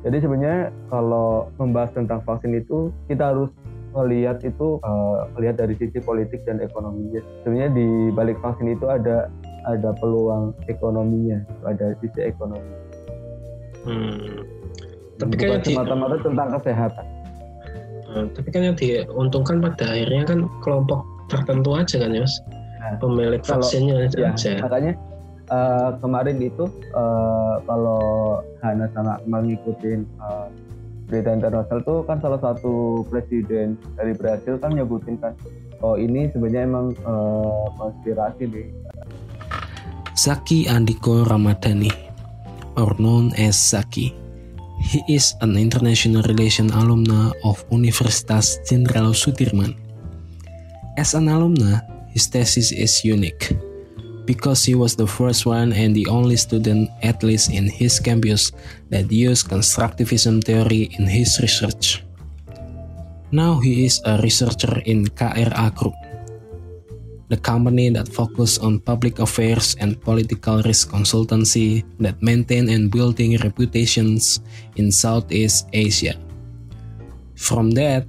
[0.00, 3.52] Jadi sebenarnya kalau membahas tentang vaksin itu kita harus
[3.92, 7.20] melihat itu uh, lihat dari sisi politik dan ekonominya.
[7.42, 9.28] Sebenarnya di balik vaksin itu ada
[9.68, 12.72] ada peluang ekonominya, ada sisi ekonomi.
[13.84, 14.46] Hmm.
[15.20, 17.06] Tapi kan semata-mata tentang kesehatan.
[18.10, 22.42] Uh, tapi kan yang diuntungkan pada akhirnya kan kelompok tertentu aja kan ya mas,
[22.82, 24.58] nah, pemilik vaksinnya ya, aja.
[24.64, 24.98] Makanya
[25.50, 30.48] uh, kemarin itu uh, kalau Hana sama mengikuti uh,
[31.10, 35.34] berita internasional tuh kan salah satu presiden dari Brasil kan nyebutin kan
[35.82, 38.70] oh ini sebenarnya emang uh, konspirasi nih.
[40.14, 41.90] Zaki Andiko Ramadhani
[42.78, 44.14] or known as Zaki.
[44.80, 49.76] He is an international relation alumna of Universitas Jenderal Sudirman.
[50.96, 51.84] As an alumna,
[52.16, 53.52] his thesis is unique
[54.30, 58.54] because he was the first one and the only student, at least in his campus,
[58.86, 62.06] that used constructivism theory in his research.
[63.34, 65.98] Now he is a researcher in KRA Group,
[67.26, 73.34] the company that focuses on public affairs and political risk consultancy that maintain and building
[73.42, 74.38] reputations
[74.78, 76.14] in Southeast Asia.
[77.34, 78.06] From that,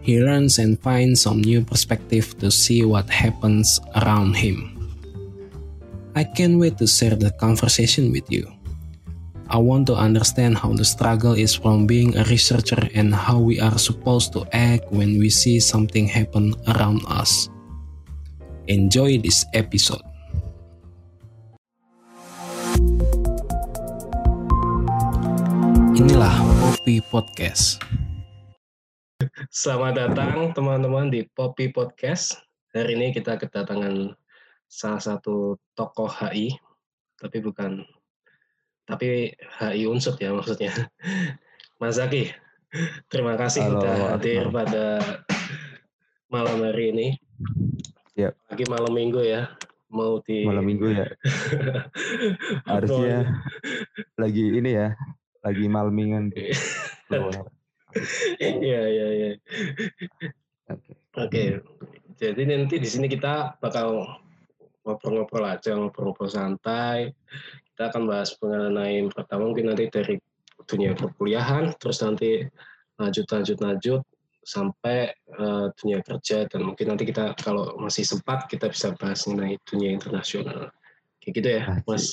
[0.00, 4.77] he learns and finds some new perspective to see what happens around him.
[6.18, 8.50] I can't wait to share the conversation with you.
[9.46, 13.62] I want to understand how the struggle is from being a researcher and how we
[13.62, 17.46] are supposed to act when we see something happen around us.
[18.66, 20.02] Enjoy this episode.
[25.94, 27.78] Inilah Poppy Podcast.
[29.54, 32.42] Selamat datang teman-teman di Poppy Podcast.
[32.74, 34.17] Hari ini kita kedatangan
[34.68, 36.52] salah satu tokoh HI,
[37.16, 37.82] tapi bukan,
[38.84, 40.70] tapi HI unsur ya maksudnya.
[41.80, 42.28] Mas Zaki,
[43.08, 44.86] terima kasih Halo, sudah hadir pada
[46.28, 47.08] malam hari ini.
[48.18, 48.32] Yep.
[48.52, 49.48] Lagi malam minggu ya,
[49.88, 51.06] mau di malam minggu ya.
[52.70, 53.40] Harusnya
[54.20, 54.92] lagi ini ya,
[55.42, 56.30] lagi malmingan.
[58.38, 59.30] Iya iya iya.
[60.68, 60.92] Oke.
[61.16, 61.42] Oke.
[62.20, 64.04] Jadi nanti di sini kita bakal
[65.08, 67.16] ngobrol-ngobrol aja, ngobrol-ngobrol santai.
[67.72, 70.20] Kita akan bahas mengenai pertama mungkin nanti dari
[70.68, 72.44] dunia perkuliahan, terus nanti
[73.00, 74.04] lanjut-lanjut-lanjut
[74.44, 79.56] sampai uh, dunia kerja dan mungkin nanti kita kalau masih sempat kita bisa bahas mengenai
[79.64, 80.68] dunia internasional.
[81.24, 82.04] Kayak gitu ya, Mas.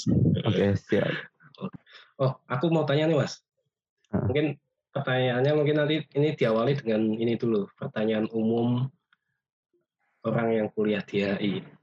[0.48, 1.12] Oke, okay, siap.
[2.16, 3.44] Oh, aku mau tanya nih, Mas.
[4.12, 4.56] Mungkin
[4.96, 8.88] pertanyaannya mungkin nanti ini diawali dengan ini dulu, pertanyaan umum
[10.24, 11.75] orang yang kuliah di HI.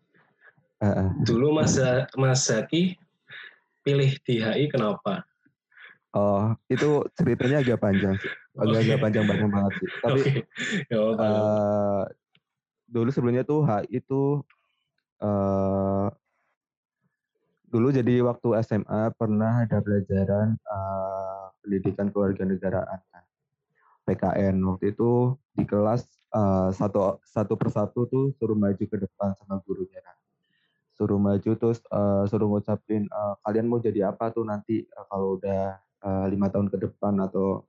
[1.22, 1.78] Dulu Mas
[2.18, 2.98] Mas Zaki
[3.86, 5.22] pilih di HI kenapa?
[6.12, 8.32] Oh, itu ceritanya agak panjang sih.
[8.58, 9.04] Agak-agak okay.
[9.08, 9.88] panjang banget banget sih.
[10.04, 10.20] Tapi
[10.92, 11.22] okay.
[11.22, 12.04] uh,
[12.84, 14.44] dulu sebelumnya tuh HI itu
[15.24, 16.12] uh,
[17.72, 23.00] dulu jadi waktu SMA pernah ada pelajaran uh, pendidikan kewarganegaraan
[24.04, 26.04] PKN waktu itu di kelas
[26.36, 30.04] uh, satu satu persatu tuh suruh maju ke depan sama gurunya
[30.96, 35.40] suruh maju terus uh, suruh ngucapin uh, kalian mau jadi apa tuh nanti uh, kalau
[35.40, 35.80] udah
[36.28, 37.62] lima uh, tahun ke depan atau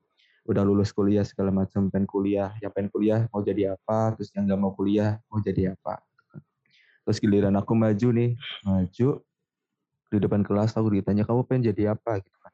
[0.44, 4.44] udah lulus kuliah segala macam pengen kuliah yang pengen kuliah mau jadi apa terus yang
[4.44, 6.03] nggak mau kuliah mau jadi apa?
[7.03, 8.31] Terus giliran aku maju nih
[8.67, 9.09] maju
[10.12, 12.19] di depan kelas aku ditanya kamu pengen jadi apa?
[12.19, 12.53] Gitu kan.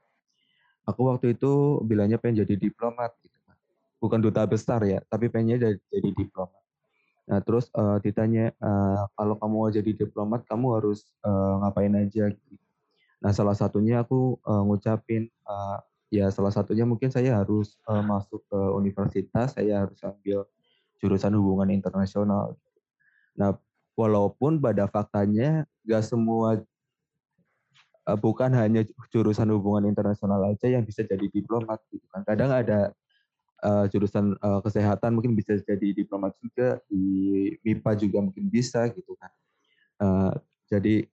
[0.85, 3.57] Aku waktu itu bilangnya pengen jadi diplomat gitu kan.
[3.97, 6.61] Bukan duta besar ya tapi pengennya jadi, jadi diplomat
[7.29, 12.33] Nah, terus uh, ditanya uh, kalau kamu mau jadi diplomat, kamu harus uh, ngapain aja?
[13.21, 15.77] Nah, salah satunya aku uh, ngucapin uh,
[16.09, 20.49] ya salah satunya mungkin saya harus uh, masuk ke universitas, saya harus ambil
[20.97, 22.57] jurusan hubungan internasional.
[23.37, 23.53] Nah,
[23.93, 26.65] walaupun pada faktanya gak semua
[28.09, 28.81] uh, bukan hanya
[29.13, 32.25] jurusan hubungan internasional aja yang bisa jadi diplomat gitu kan.
[32.25, 32.89] Kadang ada
[33.63, 39.15] uh, jurusan uh, kesehatan mungkin bisa jadi diplomat juga di MIPA juga mungkin bisa gitu
[39.19, 39.31] kan.
[39.99, 40.33] Uh,
[40.71, 41.07] jadi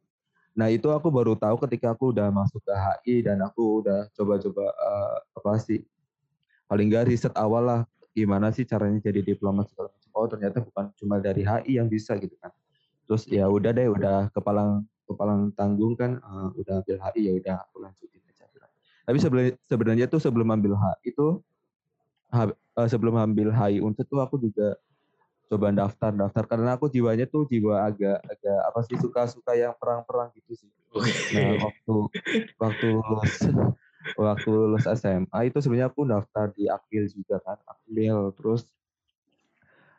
[0.56, 4.72] nah itu aku baru tahu ketika aku udah masuk ke HI dan aku udah coba-coba
[4.72, 5.84] uh, apa sih
[6.64, 7.80] paling nggak riset awal lah
[8.16, 10.10] gimana sih caranya jadi diplomat segala macam.
[10.16, 12.48] Oh ternyata bukan cuma dari HI yang bisa gitu kan.
[13.04, 17.54] Terus ya udah deh udah kepalang kepalang tanggung kan uh, udah ambil HI ya udah
[17.68, 18.48] aku lanjutin aja.
[19.06, 19.18] Tapi
[19.68, 21.44] sebenarnya tuh sebelum ambil HI itu
[22.32, 24.76] uh, sebelum ambil HI Unsur tuh aku juga
[25.46, 26.44] coba daftar daftar.
[26.46, 30.52] Karena aku jiwanya tuh jiwa agak agak apa sih suka suka yang perang perang gitu
[30.58, 30.70] sih.
[31.36, 31.94] Nah waktu
[32.56, 33.34] waktu lulus
[34.16, 38.34] waktu lulus SMA itu sebenarnya aku daftar di Akmil juga kan Akmil.
[38.34, 38.66] Terus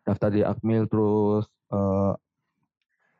[0.03, 2.13] daftar di Akmil terus uh,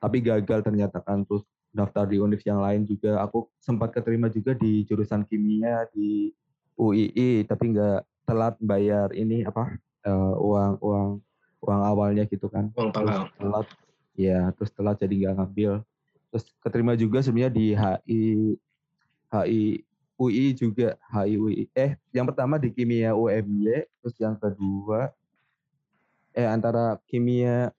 [0.03, 1.23] tapi gagal ternyata kan.
[1.23, 3.23] Terus daftar di univ yang lain juga.
[3.23, 6.33] Aku sempat keterima juga di jurusan kimia di
[6.77, 11.09] UII tapi nggak telat bayar ini apa uh, uang uang
[11.63, 12.69] uang awalnya gitu kan.
[12.75, 13.67] Uang pangkal telat
[14.19, 15.71] ya terus telat jadi nggak ngambil.
[16.27, 18.23] Terus keterima juga sebenarnya di HI
[19.31, 19.63] HI
[20.19, 25.15] UI juga HI UI eh yang pertama di kimia UMY terus yang kedua
[26.35, 27.71] eh antara kimia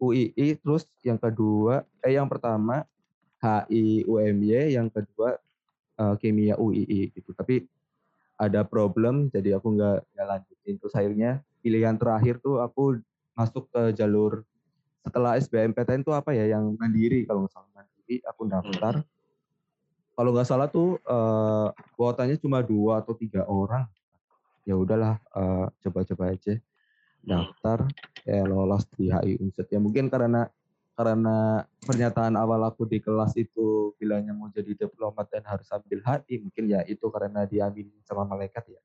[0.00, 2.88] UII terus yang kedua eh yang pertama
[3.44, 5.36] HI UMY yang kedua
[6.00, 7.36] uh, kimia UII gitu.
[7.36, 7.68] Tapi
[8.40, 10.74] ada problem jadi aku nggak nggak lanjutin.
[10.80, 12.96] Terus akhirnya pilihan terakhir tuh aku
[13.36, 14.40] masuk ke jalur
[15.04, 17.68] setelah SBMPTN tuh apa ya yang mandiri kalau nggak salah.
[17.76, 18.94] Mandiri aku daftar.
[19.04, 19.08] Hmm.
[20.20, 23.88] kalau nggak salah tuh uh, kuotanya cuma dua atau tiga orang.
[24.68, 26.60] Ya udahlah uh, coba-coba aja
[27.24, 27.88] daftar.
[28.24, 29.64] Ya lolos di HI Unsur.
[29.72, 30.48] Ya mungkin karena
[31.00, 36.44] karena pernyataan awal aku di kelas itu bilangnya mau jadi diplomat dan harus ambil HI
[36.44, 38.80] mungkin ya itu karena diambil sama malaikat ya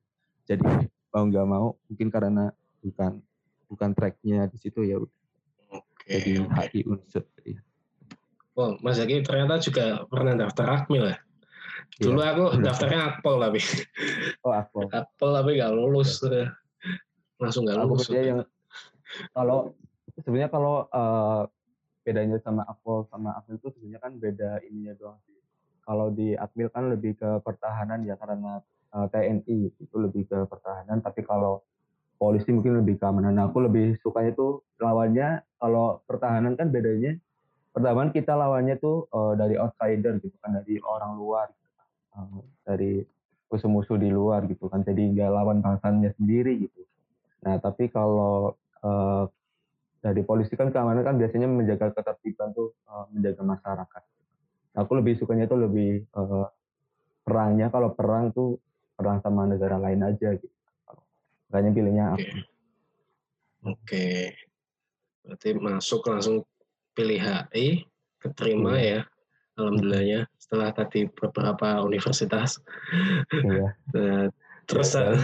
[0.48, 3.20] jadi mau nggak mau mungkin karena bukan
[3.68, 5.20] bukan tracknya di situ ya udah
[5.76, 6.68] okay, jadi okay.
[6.72, 7.60] HI Unsur ya.
[8.56, 11.20] Oh, Mas Zaki ternyata juga pernah daftar Akmil ya?
[12.00, 13.60] Dulu ya, aku daftarnya Akpol tapi.
[14.48, 14.88] Oh, Akpol.
[14.96, 16.24] Akpol tapi nggak lulus.
[16.24, 16.56] Ya
[17.36, 18.08] langsung nggak lulus.
[18.08, 18.48] Aku yang
[19.36, 19.76] kalau
[20.24, 21.52] sebenarnya kalau uh,
[22.06, 25.34] bedanya sama Akpol sama Akmil itu sebenarnya kan beda ininya doang sih.
[25.82, 28.62] Kalau di Akmil kan lebih ke pertahanan ya karena
[28.94, 31.66] uh, eh, TNI itu lebih ke pertahanan, tapi kalau
[32.22, 33.36] polisi mungkin lebih keamanan.
[33.36, 37.18] Nah, aku lebih sukanya tuh lawannya kalau pertahanan kan bedanya
[37.76, 41.70] pertama kita lawannya tuh uh, dari outsider gitu kan dari orang luar gitu.
[42.16, 43.04] Uh, dari
[43.52, 46.86] musuh-musuh di luar gitu kan jadi nggak lawan bangsanya sendiri gitu
[47.46, 49.30] Nah, tapi kalau uh,
[50.06, 54.04] dari polisi kan keamanan kan biasanya menjaga ketertiban tuh uh, menjaga masyarakat.
[54.78, 56.46] Aku lebih sukanya tuh lebih uh,
[57.26, 58.62] perangnya kalau perang tuh
[58.94, 60.54] perang sama negara lain aja gitu.
[61.50, 62.22] Makanya pilihnya Oke.
[62.22, 62.38] Okay.
[63.66, 64.22] Okay.
[65.26, 66.46] Berarti masuk langsung
[66.94, 67.90] pilih HI,
[68.22, 68.86] keterima hmm.
[68.86, 69.02] ya.
[69.58, 72.62] Alhamdulillahnya setelah tadi beberapa universitas.
[73.34, 73.74] Iya.
[73.96, 74.30] nah,
[74.70, 75.16] terus ya,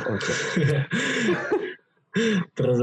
[2.58, 2.78] terus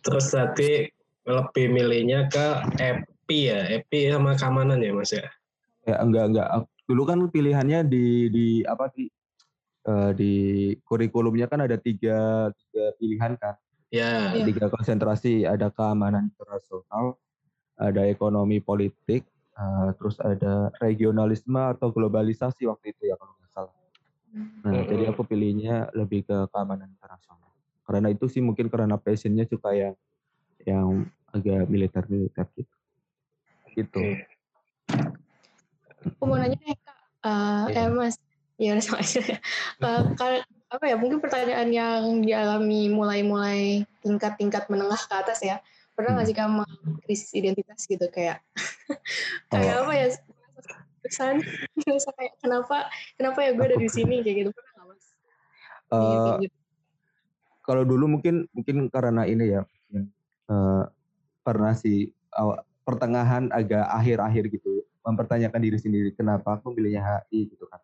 [0.00, 0.88] terus tadi
[1.30, 2.46] lebih milihnya ke
[2.78, 5.26] EPI ya, EPI sama keamanan ya Mas ya?
[5.86, 6.48] Ya enggak enggak.
[6.84, 9.06] Dulu kan pilihannya di di apa di
[9.86, 10.34] uh, di
[10.82, 13.54] kurikulumnya kan ada tiga, tiga pilihan kan.
[13.90, 14.34] Ya.
[14.46, 17.18] Tiga konsentrasi, ada keamanan internasional,
[17.74, 19.26] ada ekonomi politik,
[19.58, 23.74] uh, terus ada regionalisme atau globalisasi waktu itu ya kalau nggak salah.
[24.62, 24.86] Nah, hmm.
[24.86, 27.50] jadi aku pilihnya lebih ke keamanan internasional
[27.90, 29.94] karena itu sih mungkin karena passionnya suka yang
[30.62, 32.74] yang agak militer militer gitu.
[33.74, 34.02] Gitu
[36.06, 36.98] aku mau nanya nih kak.
[37.20, 38.16] Uh, eh mas.
[38.60, 39.20] Ya udah sama aja.
[39.80, 40.02] Uh,
[40.70, 45.58] apa ya mungkin pertanyaan yang dialami mulai-mulai tingkat-tingkat menengah ke atas ya.
[45.96, 46.36] Pernah nggak hmm.
[46.36, 46.64] sih kamu
[47.04, 48.40] krisis identitas gitu kayak
[49.52, 49.88] kayak oh.
[49.88, 50.06] apa ya
[51.00, 51.40] pesan
[51.80, 54.20] kayak kenapa kenapa ya gue ada di sini?
[54.20, 55.06] Kayak gitu pernah nggak mas?
[55.90, 56.56] Uh, gitu.
[57.66, 59.62] kalau dulu mungkin mungkin karena ini ya
[60.46, 60.84] uh,
[61.40, 67.64] pernah sih awal, pertengahan agak akhir-akhir gitu mempertanyakan diri sendiri kenapa aku pilihnya HI gitu
[67.70, 67.80] kan.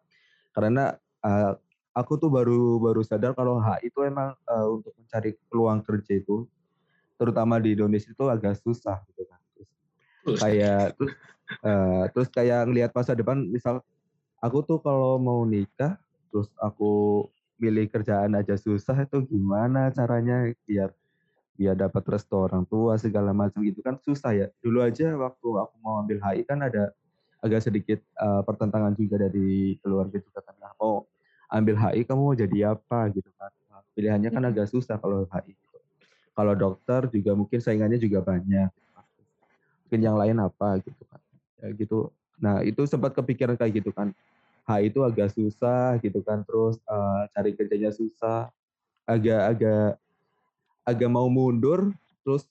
[0.52, 0.84] Karena
[1.25, 1.52] uh,
[1.96, 6.44] aku tuh baru baru sadar kalau HI itu emang uh, untuk mencari peluang kerja itu
[7.16, 9.40] terutama di Indonesia itu agak susah gitu kan.
[10.26, 11.12] Terus kayak terus
[11.64, 13.80] uh, terus kayak ngelihat masa depan misal
[14.42, 15.96] aku tuh kalau mau nikah
[16.28, 17.25] terus aku
[17.56, 20.92] milih kerjaan aja susah itu gimana caranya biar
[21.56, 24.46] biar dapat restu orang tua segala macam gitu kan susah ya.
[24.60, 26.92] Dulu aja waktu aku mau ambil HI kan ada
[27.40, 31.08] agak sedikit uh, pertentangan juga dari keluarga juga kan oh
[31.50, 33.10] ambil HI kamu mau jadi apa?
[33.14, 33.50] gitu kan.
[33.96, 35.78] Pilihannya kan agak susah kalau HI gitu.
[36.36, 38.68] kalau dokter juga mungkin saingannya juga banyak.
[39.86, 41.20] Mungkin yang lain apa gitu kan.
[41.62, 42.12] Ya gitu.
[42.36, 44.12] Nah itu sempat kepikiran kayak gitu kan.
[44.66, 48.50] H itu agak susah gitu kan terus uh, cari kerjanya susah.
[49.06, 50.02] Agak-agak
[50.87, 51.90] agak mau mundur
[52.23, 52.47] terus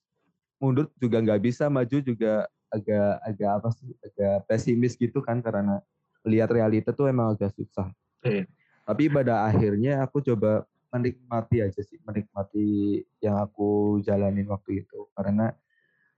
[0.60, 5.80] mundur juga nggak bisa maju juga agak agak apa sih agak pesimis gitu kan karena
[6.27, 7.88] lihat realita tuh emang agak susah.
[8.25, 8.44] Hmm.
[8.86, 15.51] Tapi pada akhirnya aku coba menikmati aja sih menikmati yang aku jalanin waktu itu karena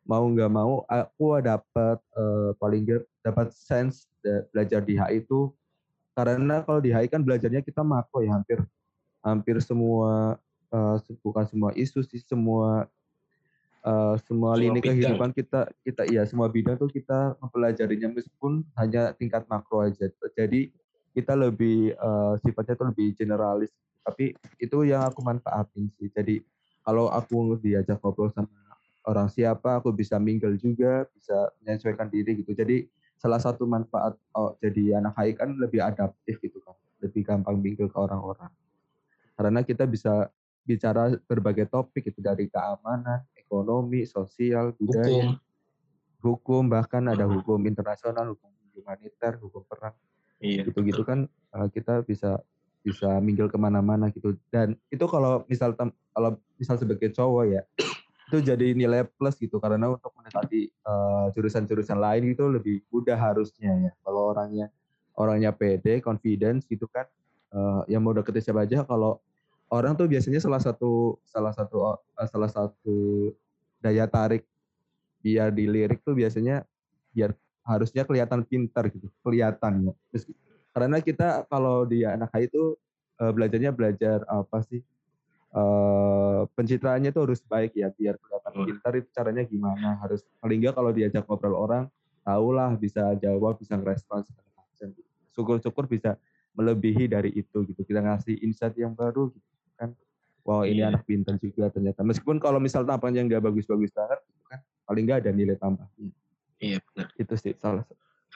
[0.05, 2.85] mau nggak mau aku dapat uh, paling
[3.25, 4.05] dapat sense
[4.53, 5.49] belajar di HI itu
[6.13, 8.61] karena kalau di HI kan belajarnya kita makro ya hampir
[9.25, 10.37] hampir semua
[10.71, 12.87] uh, bukan semua isu sih semua
[13.87, 14.95] uh, semua, semua lini bidang.
[14.95, 20.11] kehidupan kita kita iya semua bidang tuh kita mempelajarinya meskipun hanya tingkat makro aja.
[20.35, 20.71] Jadi
[21.15, 23.71] kita lebih uh, sifatnya tuh lebih generalis.
[24.05, 26.07] Tapi itu yang aku manfaatin sih.
[26.13, 26.39] Jadi
[26.85, 28.47] kalau aku diajak ngobrol sama
[29.07, 32.51] orang siapa aku bisa mingle juga bisa menyesuaikan diri gitu.
[32.53, 36.75] Jadi salah satu manfaat oh, jadi anak HI kan lebih adaptif gitu kan.
[37.01, 38.51] Lebih gampang mingle ke orang-orang.
[39.37, 40.29] Karena kita bisa
[40.67, 45.39] bicara berbagai topik itu dari keamanan, ekonomi, sosial, budaya, hukum,
[46.19, 49.95] hukum bahkan ada hukum internasional, hukum humaniter, hukum perang,
[50.43, 52.43] iya, gitu-gitu kan eh, kita bisa
[52.83, 54.35] bisa minggil ke mana-mana gitu.
[54.51, 57.61] Dan itu kalau misal kalau misal sebagai cowok ya
[58.27, 63.71] itu jadi nilai plus gitu karena untuk mendekati uh, jurusan-jurusan lain itu lebih mudah harusnya
[63.87, 63.91] ya.
[64.03, 64.67] Kalau orangnya
[65.17, 67.09] orangnya pede, confidence gitu kan
[67.51, 69.19] uh, yang mau deketin siapa aja kalau
[69.71, 73.31] orang tuh biasanya salah satu salah satu uh, salah satu
[73.83, 74.47] daya tarik
[75.21, 76.63] biar dilirik tuh biasanya
[77.11, 77.35] biar
[77.67, 79.93] harusnya kelihatan pintar gitu kelihatan ya.
[80.71, 82.77] Karena kita kalau di anak HI itu
[83.19, 84.79] uh, belajarnya belajar apa sih
[85.57, 88.65] uh, pencitraannya tuh harus baik ya biar kelihatan hmm.
[88.71, 91.89] pintar itu caranya gimana harus paling enggak kalau diajak ngobrol orang
[92.21, 94.29] tahulah bisa jawab bisa ngerespons
[95.37, 96.17] syukur-syukur bisa
[96.57, 99.93] melebihi dari itu gitu kita ngasih insight yang baru gitu kan.
[100.47, 100.89] Wow ini yeah.
[100.89, 102.01] anak pintar juga ternyata.
[102.01, 105.85] Meskipun kalau misal tampangnya nggak bagus-bagus banget gitu kan paling nggak ada nilai tambah.
[106.57, 107.07] Iya benar.
[107.19, 107.85] Itu sih salah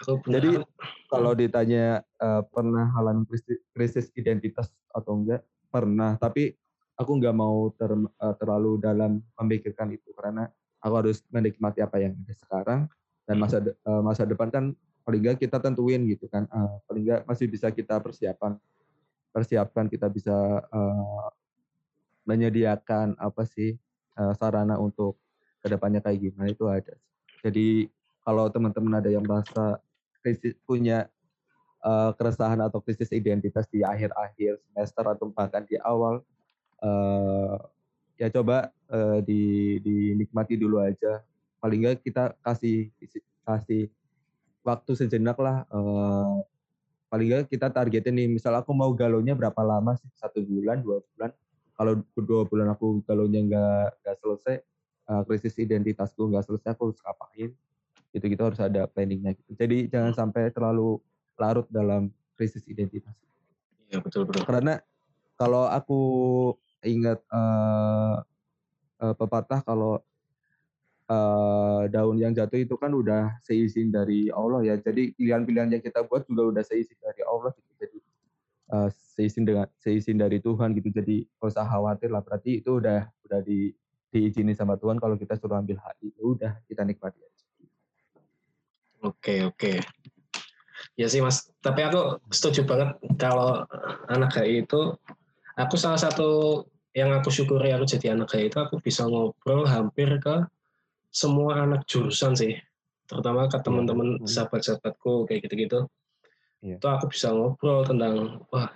[0.07, 0.63] jadi
[1.11, 5.45] kalau ditanya uh, pernah halan krisis, krisis identitas atau enggak?
[5.69, 6.55] Pernah tapi
[6.97, 10.09] aku nggak mau ter, uh, terlalu dalam memikirkan itu.
[10.17, 10.49] Karena
[10.81, 12.79] aku harus menikmati apa yang ada sekarang
[13.29, 14.63] dan masa de, uh, masa depan kan
[15.05, 18.57] paling nggak kita tentuin gitu kan uh, paling nggak masih bisa kita persiapan
[19.31, 20.35] persiapkan kita bisa
[20.67, 21.27] uh,
[22.27, 23.75] menyediakan apa sih
[24.19, 25.17] uh, sarana untuk
[25.61, 26.93] ke depannya kayak gimana itu ada.
[27.41, 27.89] Jadi
[28.21, 29.81] kalau teman-teman ada yang merasa
[30.21, 31.09] krisis punya
[31.81, 36.21] uh, keresahan atau krisis identitas di akhir-akhir semester atau bahkan di awal,
[36.85, 37.57] uh,
[38.21, 41.25] ya coba uh, di dinikmati dulu aja.
[41.61, 42.89] Paling nggak kita kasih
[43.45, 43.89] kasih
[44.61, 46.45] waktu sejenak lah uh,
[47.11, 50.07] paling nggak kita targetin nih misal aku mau galonya berapa lama sih?
[50.15, 51.31] Satu bulan dua bulan?
[51.75, 54.55] Kalau dua bulan aku galonya nggak nggak selesai
[55.11, 57.51] uh, krisis identitasku nggak selesai aku harus ngapain?
[58.15, 59.51] Itu kita harus ada planningnya gitu.
[59.59, 61.03] Jadi jangan sampai terlalu
[61.35, 62.07] larut dalam
[62.39, 63.13] krisis identitas.
[63.91, 64.47] Iya betul betul.
[64.47, 64.79] Karena
[65.35, 65.99] kalau aku
[66.87, 68.23] ingat uh,
[69.03, 69.99] uh, pepatah kalau
[71.11, 74.75] uh, daun yang jatuh itu kan udah seizin dari Allah ya.
[74.79, 77.71] Jadi pilihan-pilihan yang kita buat juga udah seizin dari Allah gitu.
[77.75, 77.97] Jadi
[78.71, 80.89] uh, seizin dengan seizin dari Tuhan gitu.
[80.89, 82.23] Jadi gak usah khawatir lah.
[82.23, 83.75] Berarti itu udah udah di
[84.11, 86.11] diizini sama Tuhan kalau kita suruh ambil hati.
[86.15, 87.45] Ya udah kita nikmati aja.
[89.03, 89.83] Oke oke.
[90.99, 91.47] Ya sih mas.
[91.63, 93.63] Tapi aku setuju banget kalau
[94.11, 94.95] anak HI itu
[95.55, 100.19] aku salah satu yang aku syukuri aku jadi anak HI itu aku bisa ngobrol hampir
[100.19, 100.43] ke
[101.11, 102.55] semua anak jurusan sih,
[103.05, 104.27] terutama ke iya, teman-teman hmm.
[104.27, 105.85] sahabat-sahabatku kayak gitu-gitu.
[106.63, 106.79] Yeah.
[106.79, 108.71] Itu aku bisa ngobrol tentang wah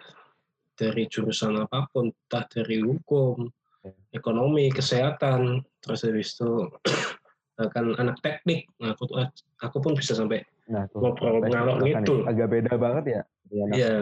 [0.75, 3.48] dari jurusan apa pun, entah dari hukum,
[3.88, 3.96] yeah.
[4.12, 6.68] ekonomi, kesehatan, terus habis itu
[7.56, 9.08] bahkan anak teknik, nah, aku
[9.63, 12.27] aku pun bisa sampai nah, ngobrol ngalor gitu.
[12.27, 13.22] Agak beda banget ya.
[13.72, 13.94] Iya.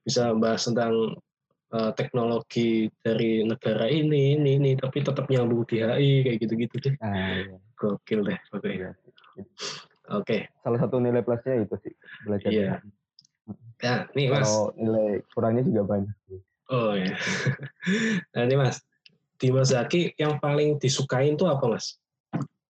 [0.00, 1.20] Bisa bahas tentang
[1.72, 6.94] uh, teknologi dari negara ini, ini, ini, tapi tetap nyambung di HI kayak gitu-gitu deh.
[7.00, 7.56] Ah, iya.
[7.78, 8.68] Gokil deh, oke.
[8.68, 8.90] Iya.
[9.38, 9.46] Oke.
[10.20, 10.40] Okay.
[10.60, 11.94] Salah satu nilai plusnya itu sih
[12.28, 12.50] belajar.
[12.50, 12.72] Iya.
[13.80, 14.48] Ya, nih mas.
[14.48, 16.16] Kalau nilai kurangnya juga banyak.
[16.72, 17.12] Oh ya.
[18.32, 18.80] nah ini mas,
[19.36, 22.00] di Mas Zaki yang paling disukain tuh apa mas?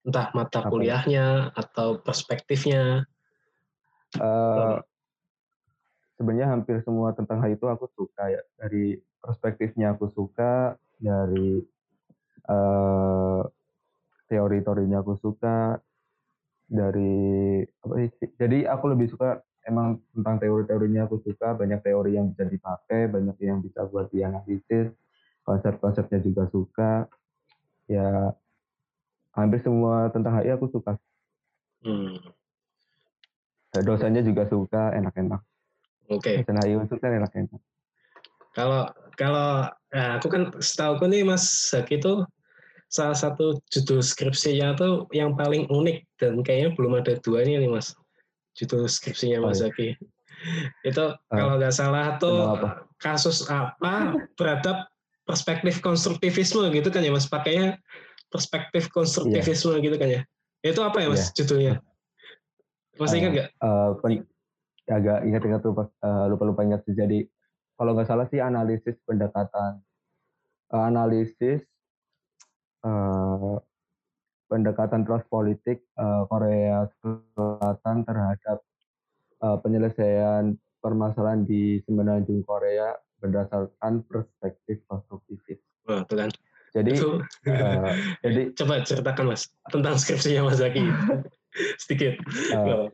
[0.05, 0.71] Entah mata apa?
[0.73, 3.07] kuliahnya atau perspektifnya.
[4.19, 4.79] Uh,
[6.19, 8.43] sebenarnya hampir semua tentang hal itu aku suka ya.
[8.59, 11.65] Dari perspektifnya aku suka dari
[12.49, 13.43] uh,
[14.29, 15.81] teori-teorinya aku suka
[16.65, 18.09] dari apa sih
[18.41, 23.37] jadi aku lebih suka emang tentang teori-teorinya aku suka banyak teori yang bisa dipakai banyak
[23.41, 24.93] yang bisa buat dianalisis
[25.45, 26.93] konsep-konsepnya juga suka.
[27.85, 28.33] Ya
[29.37, 30.97] hampir semua tentang HI aku suka.
[31.85, 32.17] Hmm.
[33.85, 35.45] dosanya juga suka enak-enak
[36.13, 36.45] Oke.
[36.45, 36.75] Okay.
[36.75, 37.61] itu kan enak-enak.
[38.55, 42.27] Kalau kalau nah aku kan setahu aku nih Mas Zaki itu
[42.91, 47.95] salah satu judul skripsinya tuh yang paling unik dan kayaknya belum ada dua nih Mas.
[48.55, 49.71] Judul skripsinya Mas oh, iya.
[49.71, 49.89] Zaki.
[50.85, 52.85] itu uh, kalau nggak salah tuh apa?
[53.01, 54.85] kasus apa beradab
[55.25, 57.81] perspektif konstruktivisme gitu kan ya mas pakainya
[58.29, 59.85] perspektif konstruktivisme yeah.
[59.85, 60.21] gitu kan ya
[60.65, 61.35] itu apa ya mas yeah.
[61.41, 61.75] judulnya
[63.01, 63.91] masih uh, ingat nggak uh,
[64.89, 67.25] agak ingat-ingat tuh uh, lupa-lupa ingat sih jadi
[67.75, 69.81] kalau nggak salah sih analisis pendekatan
[70.73, 71.65] uh, analisis
[72.85, 73.57] uh,
[74.49, 78.59] pendekatan trust politik uh, Korea Selatan terhadap
[79.41, 82.93] uh, penyelesaian permasalahan di semenanjung Korea
[83.25, 85.59] berdasarkan perspektif konstruktivis.
[85.89, 86.29] Wah, kan.
[86.75, 90.85] Jadi, uh, jadi coba ceritakan mas tentang skripsinya Mas Zaki
[91.83, 92.21] sedikit.
[92.53, 92.91] Uh,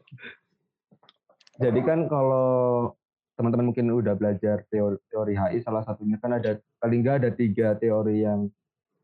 [1.61, 2.97] jadi kan kalau
[3.37, 7.77] teman-teman mungkin udah belajar teori, teori HI, salah satunya kan ada paling nggak ada tiga
[7.77, 8.49] teori yang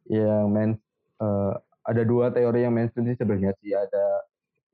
[0.08, 0.76] yang main
[1.20, 4.06] uh, ada dua teori yang mainstream sih sebenarnya sih ada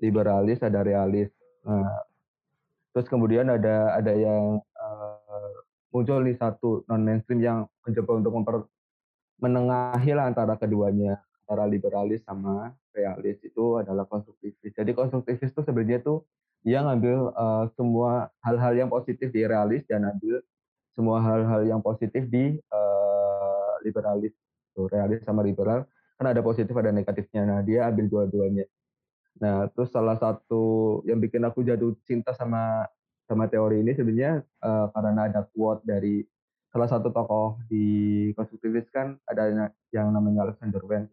[0.02, 1.30] liberalis, ada realis.
[1.62, 2.02] Nah,
[2.90, 5.54] terus kemudian ada ada yang uh,
[5.94, 8.56] muncul nih satu non mainstream yang mencoba untuk memper
[9.38, 14.72] menengahi lah antara keduanya antara liberalis sama realis itu adalah konstruktivis.
[14.74, 16.26] Jadi konstruktivis itu sebenarnya tuh
[16.62, 20.38] dia ngambil uh, semua hal-hal yang positif di realis dan ambil
[20.94, 24.32] semua hal-hal yang positif di uh, liberalis.
[24.72, 25.84] Tuh, realis sama liberal
[26.16, 27.42] kan ada positif ada negatifnya.
[27.44, 28.64] Nah dia ambil dua-duanya.
[29.42, 32.86] Nah, terus salah satu yang bikin aku jatuh cinta sama
[33.26, 36.22] sama teori ini sebenarnya uh, karena ada quote dari
[36.70, 41.08] salah satu tokoh di konstruktivis kan ada yang namanya Alexander Wen.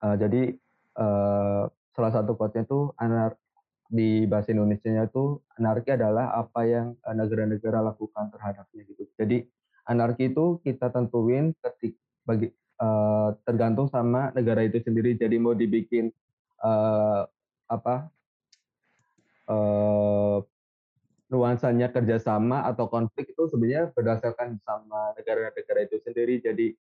[0.00, 0.56] Uh, jadi
[0.96, 3.36] uh, salah satu quote-nya itu anar
[3.86, 9.06] di bahasa Indonesia-nya itu anarki adalah apa yang negara-negara lakukan terhadapnya gitu.
[9.14, 9.46] Jadi
[9.86, 11.94] anarki itu kita tentuin ketik
[12.26, 12.50] bagi
[12.82, 15.14] uh, tergantung sama negara itu sendiri.
[15.14, 16.10] Jadi mau dibikin
[16.62, 17.22] uh,
[17.70, 18.10] apa
[21.30, 26.42] nuansanya kerjasama atau konflik itu sebenarnya berdasarkan sama negara-negara itu sendiri.
[26.42, 26.74] Jadi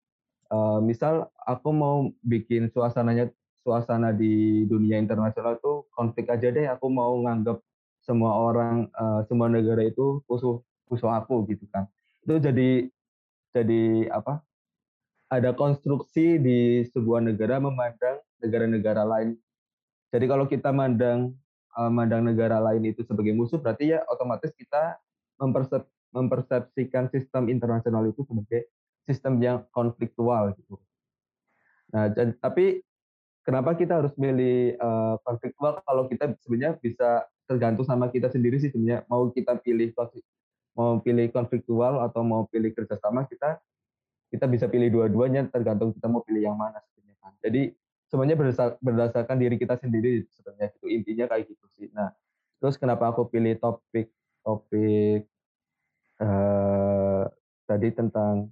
[0.87, 6.66] misal aku mau bikin suasananya suasana di dunia internasional tuh konflik aja deh.
[6.70, 7.62] Aku mau nganggap
[8.03, 11.87] semua orang uh, semua negara itu musuh musuh aku gitu kan.
[12.27, 12.90] Itu jadi
[13.55, 14.42] jadi apa?
[15.33, 19.40] Ada konstruksi di sebuah negara memandang negara-negara lain
[20.12, 21.33] jadi kalau kita mandang
[21.72, 25.01] uh, mandang negara lain itu sebagai musuh, berarti ya otomatis kita
[25.40, 28.68] mempersep, mempersepsikan sistem internasional itu sebagai
[29.09, 30.77] sistem yang konfliktual gitu.
[31.96, 32.85] Nah, jadi, tapi
[33.42, 38.70] kenapa kita harus milih uh, konfliktual kalau kita sebenarnya bisa tergantung sama kita sendiri sih
[38.70, 39.05] sebenarnya.
[39.11, 39.92] Mau kita pilih
[40.72, 43.61] mau pilih konfliktual atau mau pilih kerjasama kita
[44.33, 47.33] kita bisa pilih dua-duanya tergantung kita mau pilih yang mana sebenarnya kan.
[47.44, 47.62] Jadi
[48.09, 51.92] semuanya berdasar, berdasarkan diri kita sendiri sebenarnya itu intinya kayak gitu sih.
[51.92, 52.09] Nah
[52.62, 54.09] terus kenapa aku pilih topik
[54.40, 55.28] topik
[56.24, 57.28] uh,
[57.68, 58.48] tadi tentang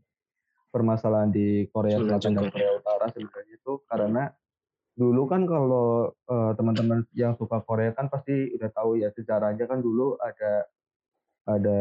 [0.70, 4.22] permasalahan di Korea Selatan dan Korea Utara sebenarnya itu karena
[4.98, 9.64] dulu kan kalau uh, teman-teman yang suka Korea kan pasti udah tahu ya sejarahnya.
[9.70, 10.66] Kan dulu ada
[11.48, 11.80] ada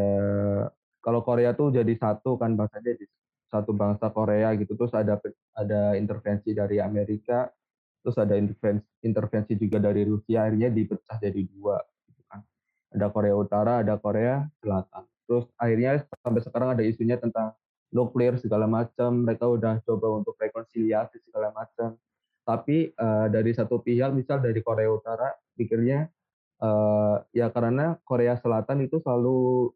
[1.04, 3.06] kalau Korea tuh jadi satu kan bahasanya jadi
[3.50, 4.78] satu bangsa Korea gitu.
[4.78, 5.17] Terus ada
[5.58, 7.50] ada intervensi dari Amerika
[8.00, 11.76] terus ada intervensi, intervensi juga dari Rusia akhirnya dipecah jadi dua
[12.08, 12.39] gitu kan.
[12.95, 15.04] Ada Korea Utara ada Korea Selatan.
[15.28, 17.54] Terus akhirnya sampai sekarang ada isunya tentang
[17.91, 19.28] nuklir segala macam.
[19.28, 22.00] Mereka udah coba untuk rekonsiliasi segala macam
[22.50, 26.10] tapi uh, dari satu pihak misal dari Korea Utara pikirnya
[26.66, 29.70] uh, ya karena Korea Selatan itu selalu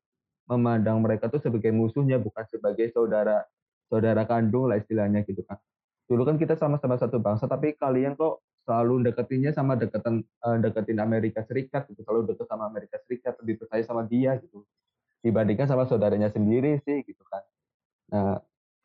[0.49, 3.45] memandang mereka tuh sebagai musuhnya bukan sebagai saudara
[3.93, 5.61] saudara kandung lah istilahnya gitu kan
[6.09, 10.97] dulu kan kita sama-sama satu bangsa tapi kalian kok selalu deketinnya sama deketin uh, deketin
[10.97, 14.65] Amerika Serikat gitu selalu deket sama Amerika Serikat lebih percaya sama dia gitu.
[15.23, 17.45] Dibandingkan sama saudaranya sendiri sih gitu kan
[18.09, 18.41] nah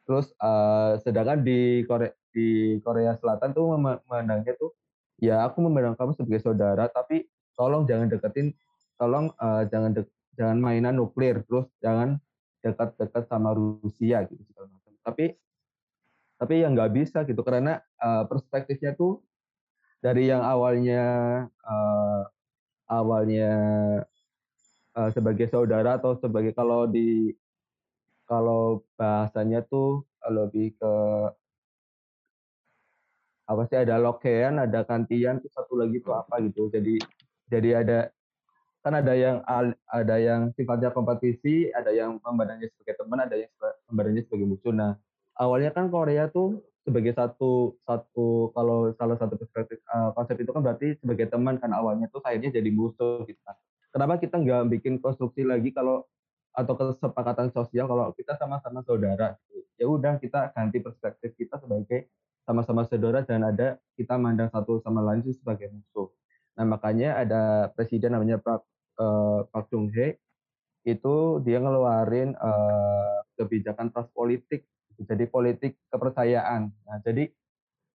[0.09, 4.73] terus uh, sedangkan di Korea di Korea Selatan tuh memandangnya tuh
[5.21, 8.57] ya aku memandang kamu sebagai saudara tapi tolong jangan deketin
[8.97, 10.09] tolong uh, jangan de
[10.41, 12.17] jangan mainan nuklir terus jangan
[12.65, 14.41] dekat-dekat sama Rusia gitu
[15.05, 15.37] tapi
[16.39, 19.21] tapi yang nggak bisa gitu karena uh, perspektifnya tuh
[20.01, 21.03] dari yang awalnya
[21.67, 22.23] uh,
[22.87, 23.53] awalnya
[24.95, 27.35] uh, sebagai saudara atau sebagai kalau di
[28.29, 30.95] kalau bahasanya tuh lebih ke
[33.49, 37.01] apa sih ada lokean ada kantian tuh satu lagi tuh apa gitu jadi
[37.49, 37.99] jadi ada
[38.85, 39.41] kan ada yang
[39.89, 43.51] ada yang sifatnya kompetisi ada yang memandangnya sebagai teman ada yang
[43.89, 44.93] memandangnya sebagai musuh nah
[45.41, 50.61] awalnya kan Korea tuh sebagai satu satu kalau salah satu perspektif uh, konsep itu kan
[50.65, 53.57] berarti sebagai teman kan awalnya tuh akhirnya jadi musuh gitu kan.
[53.93, 56.05] kenapa kita nggak bikin konstruksi lagi kalau
[56.57, 59.39] atau kesepakatan sosial kalau kita sama-sama saudara
[59.79, 62.11] ya udah kita ganti perspektif kita sebagai
[62.43, 66.11] sama-sama saudara dan ada kita mandang satu sama lain itu sebagai musuh.
[66.59, 68.65] Nah makanya ada presiden namanya Pak
[68.99, 70.19] uh, Pak Chung Hee
[70.83, 74.67] itu dia ngeluarin uh, kebijakan trust politik
[74.99, 76.75] jadi politik kepercayaan.
[76.89, 77.31] Nah jadi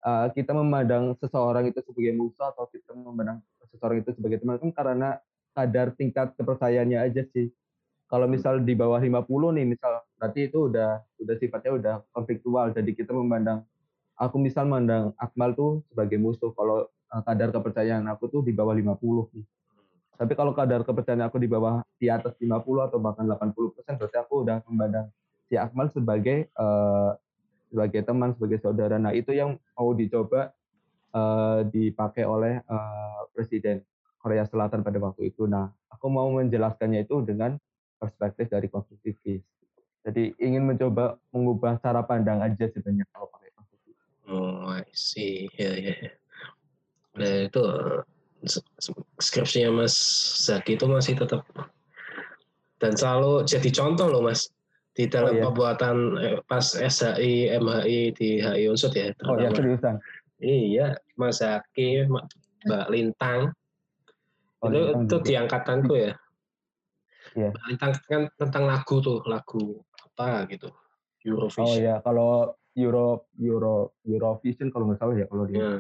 [0.08, 4.72] uh, kita memandang seseorang itu sebagai musuh atau kita memandang seseorang itu sebagai teman kan
[4.72, 5.10] karena
[5.52, 7.50] kadar tingkat kepercayaannya aja sih
[8.08, 9.26] kalau misal di bawah 50
[9.58, 12.70] nih misal berarti itu udah udah sifatnya udah konfliktual.
[12.72, 13.66] Jadi kita memandang
[14.16, 18.74] aku misal memandang Akmal tuh sebagai musuh kalau uh, kadar kepercayaan aku tuh di bawah
[18.74, 19.46] 50 nih.
[20.14, 22.54] Tapi kalau kadar kepercayaan aku di bawah di atas 50
[22.88, 25.10] atau bahkan 80 persen berarti aku udah memandang
[25.50, 27.18] si Akmal sebagai uh,
[27.74, 29.02] sebagai teman sebagai saudara.
[29.02, 30.54] Nah itu yang mau dicoba
[31.18, 33.82] uh, dipakai oleh uh, Presiden
[34.22, 35.50] Korea Selatan pada waktu itu.
[35.50, 37.58] Nah aku mau menjelaskannya itu dengan
[38.04, 39.40] perspektif dari konstruktivis.
[40.04, 44.04] Jadi ingin mencoba mengubah cara pandang aja sebenarnya kalau pakai konstruktivis.
[44.28, 45.48] Oh, I see.
[45.56, 45.88] Ya, yeah, ya.
[45.88, 46.14] Yeah.
[47.14, 47.64] Nah, itu
[49.24, 49.96] skripsinya Mas
[50.44, 51.48] Zaki itu masih tetap
[52.84, 54.52] dan selalu jadi contoh loh Mas
[54.92, 55.44] di dalam oh, iya.
[55.48, 59.10] pembuatan eh, pas SHI, MHI di HI Unsur ya.
[59.26, 59.98] Oh iya seriusan.
[60.44, 62.06] Iya, Mas Zaki,
[62.68, 63.56] Mbak Lintang.
[64.62, 66.14] Oh, itu, Lintang itu di angkatanku ya
[67.36, 67.52] yeah.
[67.74, 69.82] tentang kan tentang lagu tuh lagu
[70.14, 70.70] apa gitu
[71.24, 75.80] Eurovision oh ya kalau Euro Euro Eurovision kalau nggak salah ya kalau dia yeah.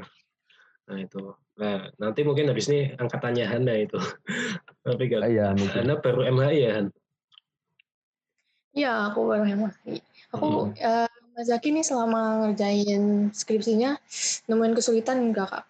[0.89, 1.21] nah itu
[1.53, 3.99] nah nanti mungkin habis ini angkatannya Hana itu
[4.85, 6.87] tapi kan iya, Hana baru MHI ya Han
[8.73, 10.01] Iya, aku baru MHI.
[10.33, 10.81] Aku hmm.
[10.81, 14.01] uh, Mas Zaki nih selama ngerjain skripsinya
[14.49, 15.65] nemuin kesulitan enggak kak?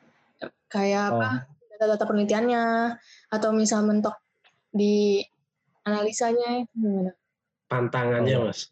[0.72, 1.20] Kayak oh.
[1.20, 1.30] apa?
[1.76, 2.64] Data-data penelitiannya
[3.28, 4.16] atau misal mentok
[4.72, 5.20] di
[5.84, 7.12] analisanya gimana?
[7.68, 8.44] Tantangannya oh.
[8.50, 8.72] mas?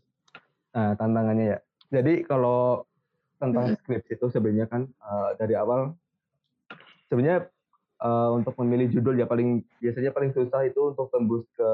[0.75, 1.59] Nah tantangannya ya.
[1.91, 2.87] Jadi kalau
[3.41, 3.77] tentang hmm.
[3.81, 5.97] skripsi itu sebenarnya kan uh, dari awal
[7.09, 7.49] sebenarnya
[7.99, 11.71] uh, untuk memilih judul ya paling biasanya paling susah itu untuk tembus ke,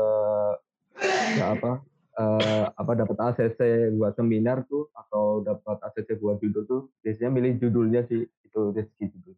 [1.37, 1.83] ke apa
[2.17, 7.61] uh, apa dapat ACC buat seminar tuh atau dapat ACC buat judul tuh biasanya milih
[7.61, 9.35] judulnya sih itu rezeki judul.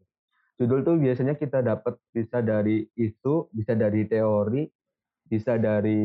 [0.59, 4.67] Judul tuh biasanya kita dapat bisa dari isu, bisa dari teori,
[5.29, 6.01] bisa dari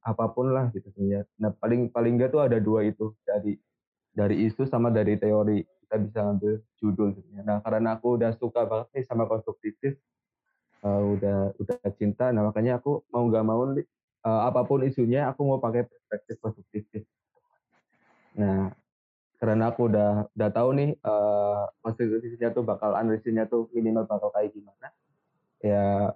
[0.00, 1.24] apa pun lah gitu sebenarnya.
[1.40, 3.56] Nah paling paling enggak tuh ada dua itu dari
[4.12, 7.42] dari isu sama dari teori kita bisa ngambil judul sebenarnya.
[7.48, 9.96] Nah karena aku udah suka banget nih sama konstruktif,
[10.84, 15.40] uh, udah udah cinta, nah makanya aku mau nggak mau uh, apa pun isunya aku
[15.48, 17.02] mau pakai perspektif konstruktif.
[18.36, 18.72] Nah
[19.40, 24.52] karena aku udah udah tahu nih uh, konstruktifnya tuh bakal analisisnya tuh minimal bakal kayak
[24.52, 24.92] gimana
[25.64, 26.12] ya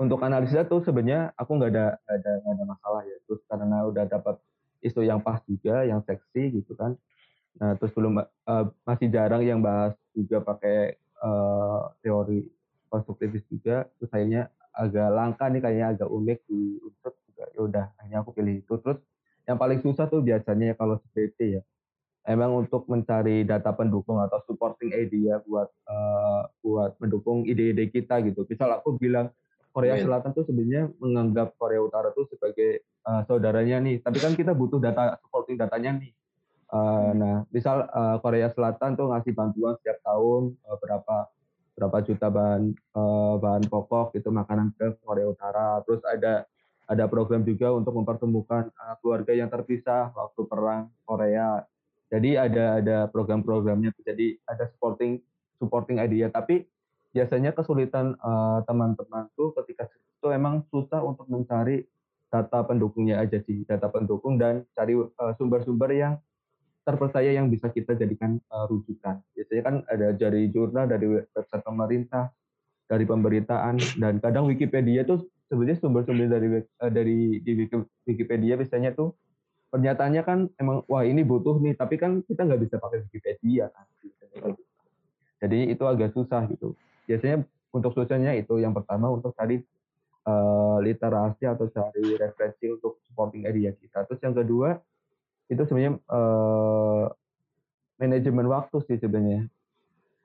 [0.00, 3.16] untuk analisisnya tuh sebenarnya aku nggak ada gak ada gak ada masalah ya.
[3.28, 4.36] Terus karena udah dapat
[4.82, 6.96] isu yang pas juga yang seksi gitu kan.
[7.60, 12.48] Nah terus belum uh, masih jarang yang bahas juga pakai uh, teori
[12.88, 13.86] konstruktivis juga.
[14.00, 17.44] Terus akhirnya agak langka nih kayaknya agak unik di unsur juga.
[17.52, 18.74] Ya udah akhirnya aku pilih itu.
[18.80, 18.98] Terus
[19.44, 21.62] yang paling susah tuh biasanya kalau seperti ya.
[22.22, 28.46] Emang untuk mencari data pendukung atau supporting idea buat uh, buat mendukung ide-ide kita gitu.
[28.46, 29.34] Misal aku bilang
[29.72, 34.04] Korea Selatan tuh sebenarnya menganggap Korea Utara tuh sebagai uh, saudaranya nih.
[34.04, 36.12] Tapi kan kita butuh data supporting datanya nih.
[36.72, 41.16] Uh, nah, misal uh, Korea Selatan tuh ngasih bantuan setiap tahun uh, berapa
[41.72, 45.80] berapa juta bahan uh, bahan pokok itu makanan ke Korea Utara.
[45.88, 46.44] Terus ada
[46.88, 51.64] ada program juga untuk mempertemukan uh, keluarga yang terpisah waktu perang Korea.
[52.12, 53.88] Jadi ada ada program-programnya.
[54.04, 55.16] Jadi ada supporting
[55.56, 56.28] supporting idea.
[56.28, 56.68] Tapi
[57.12, 61.84] biasanya kesulitan uh, teman-teman tuh ketika itu emang susah untuk mencari
[62.32, 66.16] data pendukungnya aja sih, data pendukung dan cari uh, sumber-sumber yang
[66.82, 69.20] terpercaya yang bisa kita jadikan uh, rujukan.
[69.36, 72.32] Biasanya kan ada dari jurnal, dari website pemerintah,
[72.88, 77.68] dari pemberitaan, dan kadang Wikipedia tuh sebenarnya sumber-sumber dari uh, dari di
[78.08, 79.12] Wikipedia biasanya tuh
[79.68, 83.84] pernyataannya kan emang wah ini butuh nih, tapi kan kita nggak bisa pakai Wikipedia kan.
[85.42, 89.58] Jadi itu agak susah gitu biasanya untuk solusinya itu yang pertama untuk cari
[90.28, 94.04] uh, literasi atau cari referensi untuk supporting idea kita.
[94.06, 94.76] Terus yang kedua
[95.48, 97.08] itu sebenarnya uh,
[97.96, 99.48] manajemen waktu sih sebenarnya.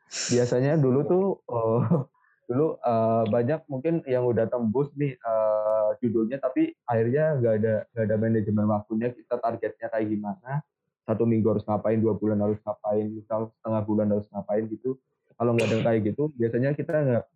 [0.07, 1.81] Biasanya dulu tuh uh,
[2.47, 8.05] dulu uh, banyak mungkin yang udah tembus nih uh, judulnya tapi akhirnya nggak ada nggak
[8.07, 10.63] ada manajemen waktunya kita targetnya kayak gimana
[11.03, 14.95] satu minggu harus ngapain dua bulan harus ngapain misal setengah bulan harus ngapain gitu
[15.37, 16.93] kalau nggak ada kayak gitu biasanya kita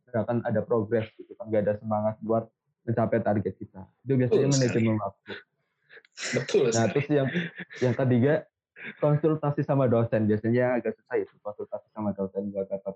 [0.09, 2.49] nggak akan ada progres gitu kan nggak ada semangat buat
[2.85, 3.81] mencapai target kita.
[4.05, 5.31] Itu biasanya Betul manajemen waktu.
[6.35, 6.65] Betul.
[6.73, 7.27] Nah, terus yang
[7.79, 8.33] yang ketiga
[8.97, 12.95] konsultasi sama dosen biasanya agak susah itu konsultasi sama dosen buat dapat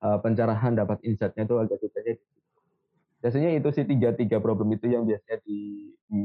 [0.00, 2.16] uh, pencerahan, dapat insightnya itu agak susahnya.
[3.20, 6.22] Biasanya itu sih tiga tiga problem itu yang biasanya di, di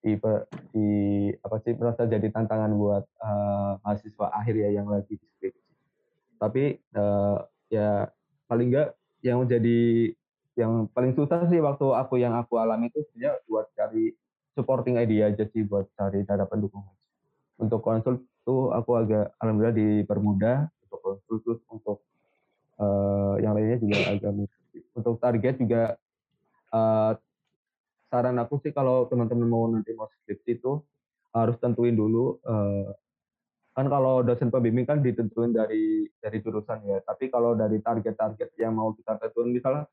[0.00, 0.16] di,
[0.72, 0.88] di
[1.44, 5.59] apa sih merasa jadi tantangan buat uh, mahasiswa akhir ya yang lagi skripsi.
[6.40, 8.08] Tapi uh, ya
[8.48, 10.10] paling enggak yang menjadi
[10.56, 14.16] yang paling susah sih waktu aku yang aku alami itu sebenarnya buat cari
[14.56, 16.82] supporting idea aja sih buat cari cara pendukung.
[17.60, 20.56] Untuk konsul tuh aku agak alhamdulillah dipermudah
[20.88, 22.02] untuk konsul terus untuk
[22.80, 24.32] uh, yang lainnya juga agak
[24.96, 25.82] untuk target juga
[26.72, 27.12] uh,
[28.10, 30.82] saran aku sih kalau teman-teman mau nanti mau skripsi itu
[31.30, 32.90] harus tentuin dulu uh,
[33.70, 36.98] kan kalau dosen pembimbing kan ditentuin dari dari jurusan ya.
[37.06, 39.86] Tapi kalau dari target-target yang mau kita tentuin misalnya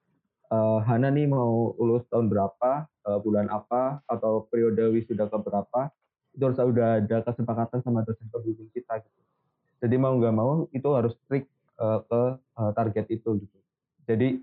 [0.49, 5.93] uh, Hana nih mau lulus tahun berapa uh, bulan apa atau periode wisuda ke berapa
[6.37, 9.21] itu harus udah ada kesepakatan sama dosen pembimbing kita gitu.
[9.77, 12.21] Jadi mau nggak mau itu harus strict uh, ke
[12.57, 13.57] uh, target itu gitu.
[14.09, 14.41] Jadi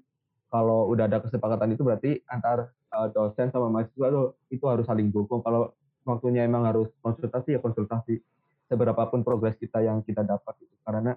[0.50, 4.22] kalau udah ada kesepakatan itu berarti antar uh, dosen sama mahasiswa itu,
[4.54, 5.42] itu harus saling dukung.
[5.42, 5.74] Kalau
[6.06, 8.22] waktunya emang harus konsultasi ya konsultasi
[8.74, 10.74] seberapapun progres kita yang kita dapat itu.
[10.82, 11.14] Karena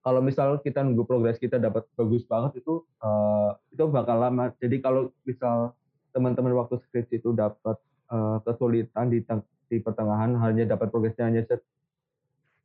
[0.00, 4.56] kalau misal kita nunggu progres kita dapat bagus banget itu uh, itu bakal lama.
[4.56, 5.76] Jadi kalau misal
[6.16, 7.76] teman-teman waktu skripsi itu dapat
[8.08, 9.20] uh, kesulitan di
[9.68, 11.42] di pertengahan hanya dapat progresnya hanya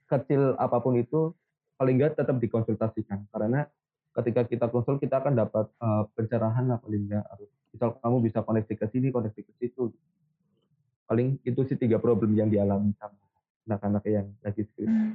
[0.10, 1.32] kecil apa pun itu
[1.80, 3.70] paling nggak tetap dikonsultasikan karena
[4.20, 8.44] ketika kita konsul kita akan dapat uh, pencerahan lah paling nggak harus misal kamu bisa
[8.44, 9.94] koneksi ke sini koneksi ke situ
[11.06, 13.29] paling itu sih tiga problem yang dialami sama
[13.70, 15.14] anak-anak yang lagi skripsi hmm.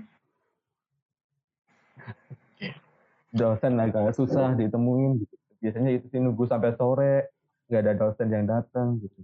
[3.35, 7.35] dosen agak susah ditemuin gitu biasanya itu sih nunggu sampai sore
[7.67, 9.21] nggak ada dosen yang datang gitu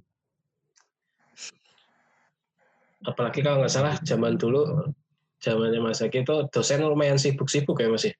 [3.06, 4.90] apalagi kalau nggak salah zaman dulu
[5.40, 8.12] zamannya Mas Aki itu dosen lumayan sibuk-sibuk ya Mas ya?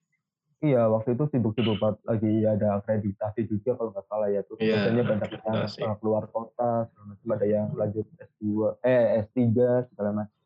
[0.61, 4.41] Iya, waktu itu sibuk-sibuk banget lagi ada akreditasi juga kalau nggak salah ya.
[4.45, 5.31] Terus yeah, biasanya banyak
[5.81, 8.45] yang keluar kota, segala ada yang lanjut S2,
[8.85, 9.41] eh S3
[9.89, 10.40] segala macam.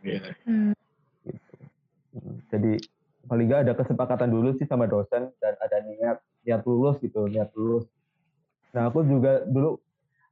[0.00, 0.20] Iya.
[0.20, 0.32] Yeah.
[0.48, 0.72] Hmm.
[1.24, 1.54] Gitu.
[2.10, 2.72] Hmm, jadi
[3.30, 7.52] paling nggak ada kesepakatan dulu sih sama dosen dan ada niat niat lulus gitu, niat
[7.54, 7.86] lulus.
[8.74, 9.78] Nah aku juga dulu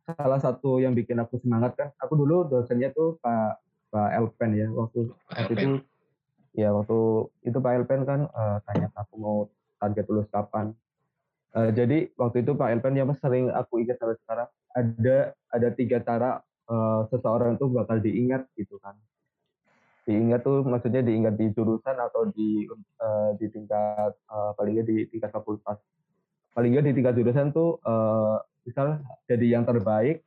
[0.09, 3.61] salah satu yang bikin aku semangat kan, aku dulu dosennya tuh Pak
[3.92, 5.70] Pak Elpen ya waktu waktu itu
[6.57, 6.98] ya waktu
[7.44, 9.37] itu Pak Elpen kan uh, tanya aku mau
[9.78, 10.72] target lulus kapan.
[11.52, 15.16] Uh, jadi waktu itu Pak Elpen yang sering aku ingat sampai sekarang ada
[15.52, 18.96] ada tiga cara uh, seseorang tuh bakal diingat gitu kan.
[20.08, 22.64] Diingat tuh maksudnya diingat di jurusan atau di
[23.04, 25.76] uh, di tingkat uh, paling di tingkat fakultas.
[26.56, 30.24] Paling nggak di tingkat jurusan tuh uh, misal jadi yang terbaik,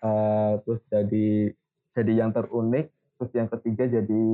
[0.00, 1.52] uh, terus jadi
[1.92, 2.88] jadi yang terunik,
[3.20, 4.24] terus yang ketiga jadi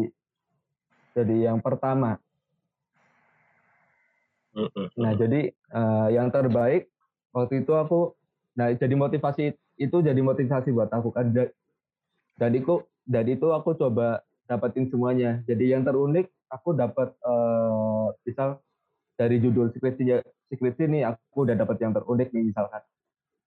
[1.18, 2.22] jadi yang pertama.
[4.98, 6.86] Nah, jadi uh, yang terbaik
[7.34, 8.14] waktu itu aku
[8.54, 11.30] nah jadi motivasi itu jadi motivasi buat aku kan
[12.38, 15.38] dan itu dan itu aku coba dapetin semuanya.
[15.46, 18.58] Jadi yang terunik aku dapat uh, misal
[19.14, 22.82] dari judul skripsi skripsi nih aku udah dapat yang terunik nih misalkan.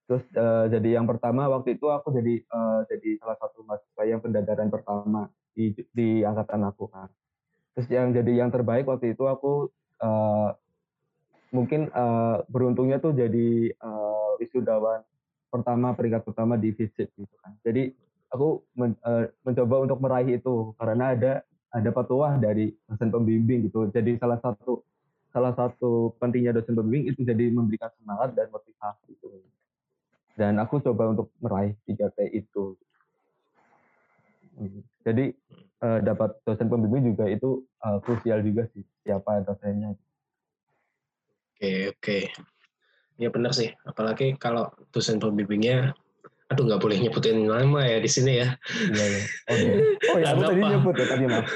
[0.08, 4.24] Terus uh, jadi yang pertama waktu itu aku jadi uh, jadi salah satu mahasiswa yang
[4.24, 7.08] pendadaran pertama di di angkatan aku kan
[7.74, 9.70] terus yang jadi yang terbaik waktu itu aku
[10.02, 10.50] uh,
[11.54, 15.02] mungkin uh, beruntungnya tuh jadi uh, wisudawan
[15.50, 17.94] pertama peringkat pertama di visit gitu kan jadi
[18.34, 21.32] aku men, uh, mencoba untuk meraih itu karena ada
[21.70, 23.86] ada petuah dari dosen pembimbing gitu.
[23.94, 24.82] Jadi salah satu
[25.30, 29.42] salah satu pentingnya dosen pembimbing itu jadi memberikan semangat dan motivasi gitu.
[30.34, 32.74] Dan aku coba untuk meraih 3T itu.
[35.02, 35.34] Jadi
[35.82, 39.94] uh, dapat dosen pembimbing juga itu uh, krusial juga sih siapa dosennya.
[41.54, 42.18] Oke oke,
[43.18, 43.70] ya benar sih.
[43.86, 45.94] Apalagi kalau dosen pembimbingnya,
[46.54, 48.54] aduh nggak boleh nyebutin nama ya di sini ya.
[48.94, 49.20] Iya ya.
[49.50, 49.74] Oh, iya.
[50.14, 51.46] oh ya, aku tadi nyebut ya tadi maaf.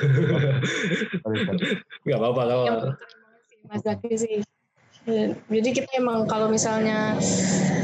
[2.04, 2.64] Nggak apa-apa kalau.
[3.70, 4.36] Mas Zaki sih.
[5.46, 7.14] Jadi kita emang kalau misalnya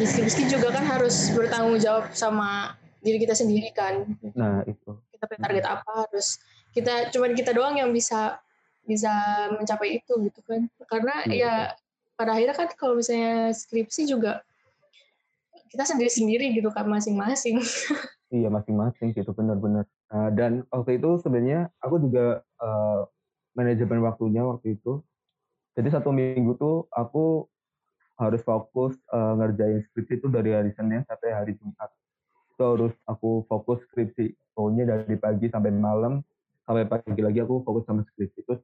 [0.03, 4.18] diskusi juga kan harus bertanggung jawab sama diri kita sendiri kan.
[4.35, 6.42] Nah itu kita target apa harus
[6.74, 8.42] kita cuman kita doang yang bisa
[8.85, 9.09] bisa
[9.55, 11.33] mencapai itu gitu kan karena hmm.
[11.33, 11.55] ya
[12.20, 14.44] pada akhirnya kan kalau misalnya skripsi juga
[15.74, 17.58] kita sendiri-sendiri gitu kan masing-masing
[18.37, 19.84] iya masing-masing gitu benar-benar
[20.14, 23.10] uh, dan waktu itu sebenarnya aku juga uh,
[23.58, 25.02] manajemen waktunya waktu itu
[25.74, 27.50] jadi satu minggu tuh aku
[28.14, 31.90] harus fokus uh, ngerjain skripsi itu dari hari Senin sampai hari Jumat.
[32.54, 34.54] Itu harus aku fokus skripsi.
[34.54, 36.22] Pokoknya dari pagi sampai malam,
[36.62, 38.46] sampai pagi lagi aku fokus sama skripsi.
[38.46, 38.62] Terus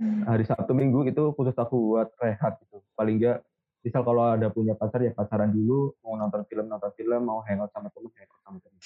[0.00, 0.24] hmm.
[0.24, 2.80] hari Sabtu Minggu itu khusus aku buat rehat gitu.
[2.96, 3.44] Paling enggak
[3.86, 7.70] misal kalau ada punya pacar ya pacaran dulu, mau nonton film nonton film, mau hangout
[7.70, 8.80] sama temen hangout sama temen.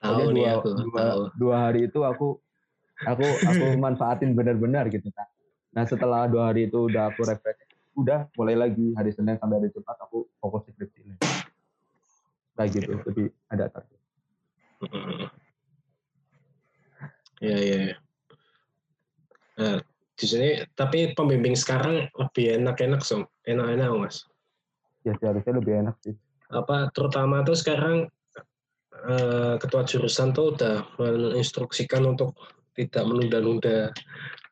[0.00, 1.22] Tahu dua, aku, dua, tahu.
[1.36, 2.40] dua hari itu aku
[3.04, 5.28] aku aku manfaatin benar-benar gitu kan.
[5.76, 7.68] Nah setelah dua hari itu udah aku refresh
[8.00, 11.16] udah mulai lagi hari Senin sampai hari Jumat aku fokus skripsi ini.
[12.56, 14.00] Kayak gitu, jadi ada target.
[17.44, 17.96] Ya, ya, ya.
[19.56, 19.76] Nah,
[20.16, 24.24] di sini tapi pembimbing sekarang lebih enak-enak so enak-enak mas
[25.06, 26.14] ya seharusnya lebih enak sih
[26.50, 28.10] apa terutama tuh sekarang
[29.06, 32.34] eh, ketua jurusan tuh udah menginstruksikan untuk
[32.76, 33.90] tidak menunda-nunda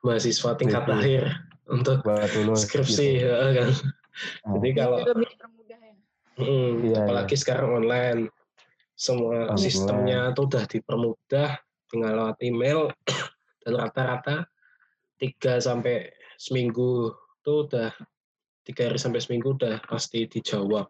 [0.00, 1.24] mahasiswa tingkat akhir
[1.68, 3.28] untuk Betul, skripsi gitu.
[3.28, 3.70] ya, kan.
[4.44, 4.60] Oh.
[4.60, 4.98] Jadi kalau
[6.36, 7.40] hmm, iya, apalagi iya.
[7.40, 8.20] sekarang online,
[8.94, 11.50] semua oh, sistemnya tuh udah dipermudah,
[11.88, 12.80] tinggal lewat email
[13.64, 14.36] dan rata-rata
[15.16, 17.90] tiga sampai seminggu tuh udah
[18.64, 20.88] tiga hari sampai seminggu udah pasti dijawab.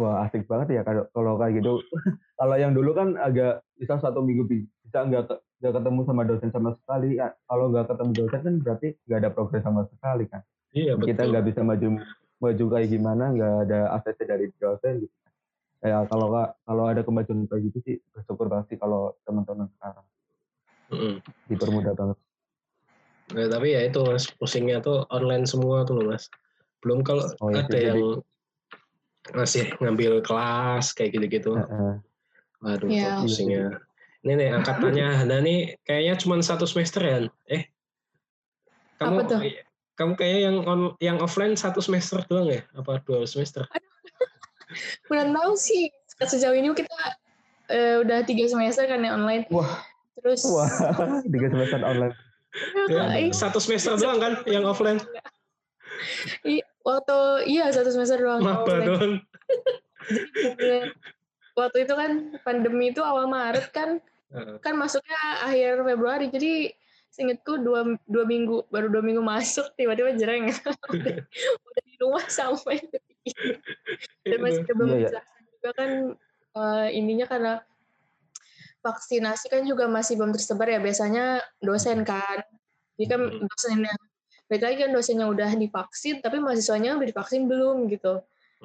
[0.00, 1.80] Wah asik banget ya kalau kalau kayak gitu.
[2.40, 5.28] kalau yang dulu kan agak bisa satu minggu bisa nggak
[5.60, 7.20] nggak ketemu sama dosen sama sekali.
[7.20, 10.40] Ya, kalau nggak ketemu dosen kan berarti nggak ada progres sama sekali kan.
[10.72, 11.08] Iya betul.
[11.12, 11.88] Kita nggak bisa maju
[12.40, 15.16] maju kayak gimana nggak ada akses dari dosen gitu.
[15.80, 16.28] Ya kalau
[16.68, 20.06] kalau ada kemajuan kayak gitu sih bersyukur sih kalau teman-teman sekarang.
[20.92, 21.14] Mm -hmm.
[21.48, 22.18] Dipermudah banget.
[23.30, 26.26] Nah, tapi ya itu mas pusingnya tuh online semua tuh loh mas.
[26.80, 29.34] Belum kalau oh, ada yang jadi...
[29.36, 31.56] masih ngambil kelas kayak gitu-gitu.
[31.56, 31.94] Uh -uh.
[32.60, 33.20] Waduh, yeah.
[33.24, 33.80] pusingnya.
[34.20, 37.16] Ini nih angkatannya Hana nih kayaknya cuma satu semester ya.
[37.48, 37.64] Eh,
[39.00, 39.40] kamu Apa tuh?
[39.96, 42.60] kamu kayaknya yang on yang offline satu semester doang ya?
[42.76, 43.64] Apa dua semester?
[45.08, 45.88] Kurang tahu sih.
[46.20, 46.92] Sejauh ini kita
[47.72, 49.48] uh, udah tiga semester kan yang online.
[49.48, 49.88] Wah.
[50.20, 50.44] Terus.
[50.52, 50.68] Wah,
[51.32, 52.14] tiga semester online.
[52.92, 55.00] Ya, satu semester doang kan yang offline?
[56.86, 57.18] Waktu
[57.50, 58.42] iya satu semester doang.
[58.44, 59.12] Apa dong?
[61.58, 64.00] waktu itu kan pandemi itu awal Maret kan,
[64.64, 66.72] kan masuknya akhir Februari jadi
[67.10, 70.46] seingetku dua dua minggu baru dua minggu masuk tiba-tiba jereng
[70.94, 71.16] udah,
[71.58, 72.78] udah di rumah sampai
[74.30, 75.24] dan masih belum yeah, yeah.
[75.58, 75.90] juga kan
[76.54, 77.52] uh, ininya karena
[78.80, 82.40] vaksinasi kan juga masih belum tersebar ya biasanya dosen kan.
[82.96, 83.92] Jadi kan dosennya
[84.50, 88.18] balik lagi kan dosennya udah divaksin tapi mahasiswanya udah divaksin belum gitu.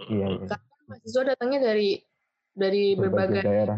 [0.10, 0.46] Iya, iya.
[0.50, 2.02] karena mahasiswa datangnya dari
[2.58, 3.78] dari berbagai, berbagai daerah.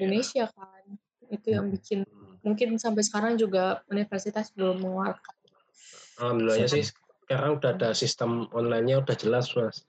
[0.00, 0.84] Indonesia kan.
[1.28, 2.08] Itu yang bikin
[2.40, 5.34] mungkin sampai sekarang juga universitas belum mengeluarkan.
[6.16, 6.84] Alhamdulillahnya sih
[7.28, 7.60] sekarang.
[7.60, 9.84] udah ada sistem online-nya udah jelas mas.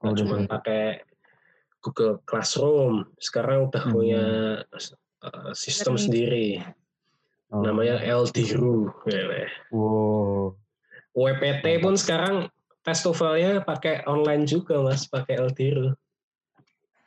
[0.00, 1.04] Oh, cuma pakai
[1.84, 3.92] Google Classroom sekarang udah hmm.
[3.92, 4.24] punya
[5.20, 6.64] uh, sistem sendiri.
[7.52, 7.60] Oh.
[7.60, 8.88] namanya LDRU
[9.76, 10.56] wow.
[11.12, 12.48] WPT pun sekarang
[12.82, 15.94] tes TOEFL-nya pakai online juga mas pakai LDRU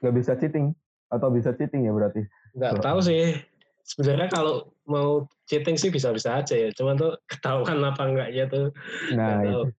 [0.03, 0.71] nggak bisa cheating
[1.11, 2.23] atau bisa cheating ya berarti
[2.55, 3.35] nggak tahu sih
[3.83, 8.67] sebenarnya kalau mau cheating sih bisa-bisa aja ya cuman tuh ketahuan apa enggaknya tuh
[9.17, 9.73] nah itu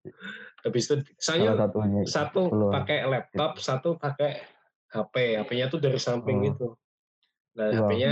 [0.67, 1.55] habis itu saya
[2.03, 6.45] satu pakai laptop satu pakai HP, HP-nya tuh dari samping oh.
[6.51, 6.67] gitu.
[7.59, 7.91] Nah, wow.
[7.91, 8.11] HP-nya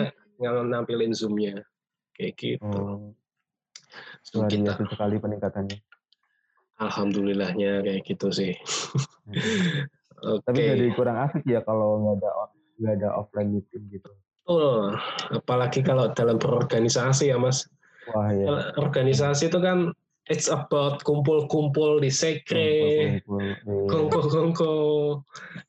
[0.68, 1.64] nampilin zoom-nya.
[2.16, 2.66] Kayak gitu.
[2.66, 3.16] Oh.
[4.36, 4.76] Luar kita.
[4.92, 5.80] sekali peningkatannya.
[6.76, 8.52] Alhamdulillahnya kayak gitu sih.
[10.20, 10.44] okay.
[10.44, 12.30] Tapi jadi kurang asik ya kalau nggak ada
[12.76, 14.12] nggak ada offline meeting gitu.
[14.46, 14.94] Oh,
[15.34, 17.66] apalagi kalau dalam berorganisasi ya mas.
[18.14, 18.76] Wah ya.
[18.78, 19.90] Organisasi itu kan
[20.30, 23.22] it's about kumpul-kumpul di sekre,
[23.66, 24.74] kongko-kongko,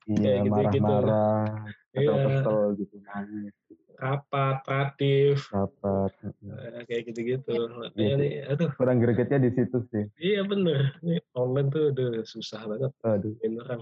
[0.09, 0.85] iya, kayak gitu-gitu.
[0.85, 1.49] Marah-marah,
[1.93, 2.13] iya.
[2.25, 3.55] kesel gitu, nangis.
[3.97, 4.05] Gitu.
[4.05, 5.37] Rapat, ratif.
[5.49, 6.13] Rapat.
[6.45, 7.53] Nah, kayak gitu-gitu.
[7.97, 8.71] Iya, nih, aduh.
[8.77, 10.05] Kurang gregetnya di situ sih.
[10.21, 11.01] Iya bener.
[11.01, 12.93] Ini online tuh udah susah banget.
[13.01, 13.33] Aduh.
[13.41, 13.81] Beneran.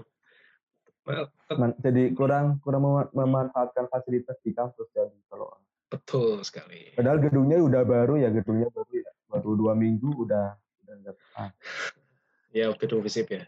[1.85, 2.81] jadi kurang kurang
[3.13, 5.53] memanfaatkan fasilitas di kampus jadi kalau
[5.85, 6.97] betul sekali.
[6.97, 10.57] Padahal gedungnya udah baru ya gedungnya baru ya baru dua minggu udah
[12.55, 13.45] Ya, gedung visip ya.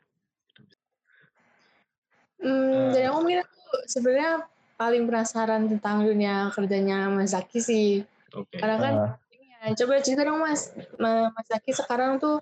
[2.38, 4.46] Hmm, uh, jadi aku mungkin aku sebenarnya
[4.78, 7.90] paling penasaran tentang dunia kerjanya Mas Zaki sih.
[8.30, 8.62] Okay.
[8.62, 9.12] Karena kan, uh.
[9.34, 10.72] ya, coba cerita dong Mas,
[11.02, 12.40] Mas Zaki sekarang tuh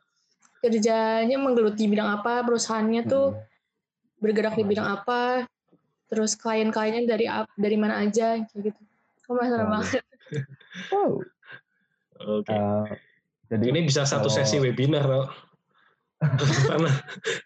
[0.59, 4.19] kerjanya menggeluti bidang apa, perusahaannya tuh hmm.
[4.19, 5.47] bergerak di bidang apa,
[6.11, 7.25] terus klien-kliennya dari
[7.55, 8.81] dari mana aja, kayak gitu.
[9.25, 9.71] Aku penasaran oh.
[9.79, 10.03] banget.
[10.91, 11.23] Wow.
[12.19, 12.51] Oke.
[12.51, 12.59] Okay.
[12.59, 12.83] Uh,
[13.47, 15.31] jadi ini bisa satu kalau, sesi webinar loh.
[16.67, 16.95] pernah.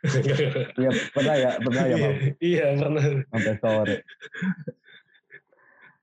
[0.79, 2.13] Iya pernah ya, pernah ya Pak.
[2.39, 3.03] Iya pernah.
[3.29, 3.95] Sampai sore.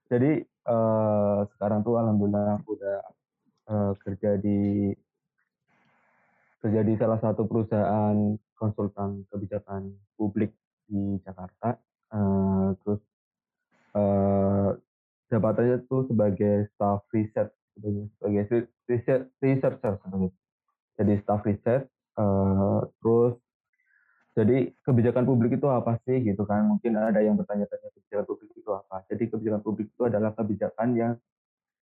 [0.07, 0.39] Jadi
[0.71, 2.99] uh, sekarang tuh alhamdulillah udah
[3.71, 4.91] uh, kerja di
[6.63, 10.55] kerja di salah satu perusahaan konsultan kebijakan publik
[10.87, 11.79] di Jakarta.
[12.11, 13.03] Uh, terus
[13.99, 14.71] uh,
[15.31, 20.31] jabatannya tuh sebagai staff riset sebagai riset researcher sebenarnya.
[20.97, 21.83] Jadi staff riset
[22.17, 23.35] uh, terus
[24.37, 26.69] jadi kebijakan publik itu apa sih gitu kan?
[26.69, 29.01] Mungkin ada yang bertanya-tanya kebijakan publik itu apa.
[29.09, 31.13] Jadi kebijakan publik itu adalah kebijakan yang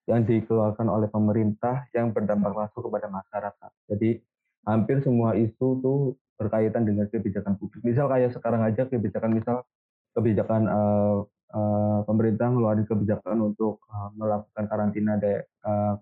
[0.07, 3.71] yang dikeluarkan oleh pemerintah yang berdampak langsung kepada masyarakat.
[3.91, 4.23] Jadi
[4.71, 5.99] hampir semua isu tuh
[6.39, 7.83] berkaitan dengan kebijakan publik.
[7.83, 9.67] Misal kayak sekarang aja kebijakan misal
[10.15, 15.99] kebijakan uh, uh, pemerintah ngeluarin kebijakan untuk uh, melakukan karantina de uh,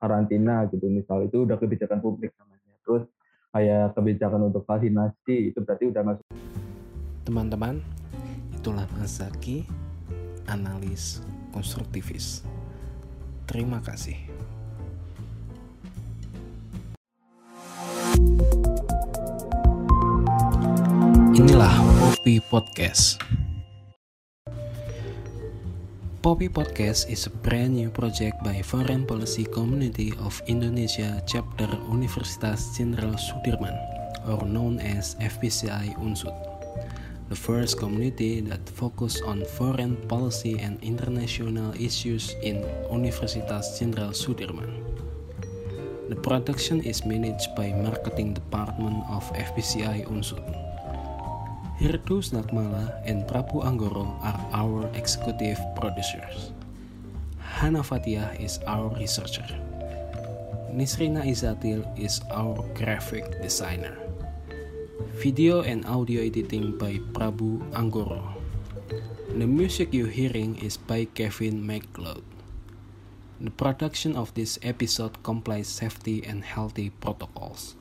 [0.00, 2.72] karantina gitu misal itu udah kebijakan publik namanya.
[2.88, 3.04] Terus
[3.50, 6.26] kayak kebijakan untuk vaksinasi itu berarti udah masuk.
[7.26, 7.82] Teman-teman,
[8.54, 9.66] itulah Mas Zaki,
[10.46, 12.46] analis konstruktivis.
[13.50, 14.18] Terima kasih.
[21.34, 23.18] Inilah Poppy Podcast.
[26.30, 32.70] Poppy Podcast is a brand new project by Foreign Policy Community of Indonesia Chapter Universitas
[32.78, 33.74] Jenderal Sudirman,
[34.30, 36.30] or known as FPCI Unsud
[37.26, 42.62] the first community that focus on foreign policy and international issues in
[42.94, 44.70] Universitas Jenderal Sudirman.
[46.14, 50.59] The production is managed by Marketing Department of FPCI Unsud.
[51.80, 56.52] Hirdus Nakmala and Prabu Anggoro are our executive producers.
[57.40, 59.48] Hana Fatia is our researcher.
[60.68, 63.96] Nisrina Izatil is our graphic designer.
[65.24, 68.36] Video and audio editing by Prabu Anggoro.
[69.32, 72.20] The music you're hearing is by Kevin McLeod.
[73.40, 77.79] The production of this episode complies safety and healthy protocols.